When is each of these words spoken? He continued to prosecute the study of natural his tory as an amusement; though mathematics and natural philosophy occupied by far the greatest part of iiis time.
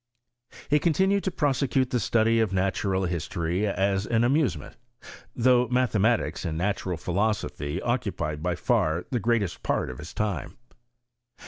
He 0.67 0.79
continued 0.79 1.23
to 1.25 1.29
prosecute 1.31 1.91
the 1.91 1.99
study 1.99 2.39
of 2.39 2.51
natural 2.51 3.05
his 3.05 3.27
tory 3.27 3.67
as 3.67 4.07
an 4.07 4.23
amusement; 4.23 4.75
though 5.35 5.67
mathematics 5.67 6.43
and 6.43 6.57
natural 6.57 6.97
philosophy 6.97 7.79
occupied 7.83 8.41
by 8.41 8.55
far 8.55 9.05
the 9.11 9.19
greatest 9.19 9.61
part 9.61 9.91
of 9.91 9.99
iiis 9.99 10.15
time. 10.15 10.57